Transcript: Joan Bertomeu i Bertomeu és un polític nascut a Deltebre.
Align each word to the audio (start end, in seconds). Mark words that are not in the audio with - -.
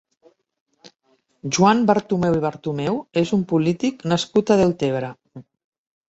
Joan 1.57 1.83
Bertomeu 1.91 2.37
i 2.37 2.41
Bertomeu 2.45 2.97
és 3.23 3.33
un 3.37 3.43
polític 3.51 4.01
nascut 4.13 4.55
a 4.55 4.57
Deltebre. 4.63 5.11